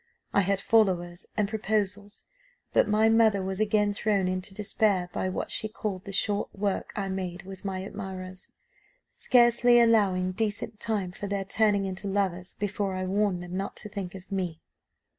[0.33, 2.25] I had followers and proposals;
[2.73, 6.91] but my mother was again thrown into despair by what she called the short work
[6.95, 8.51] I made with my admirers,
[9.13, 13.89] scarcely allowing decent time for their turning into lovers before I warned them not to
[13.89, 14.59] think of me.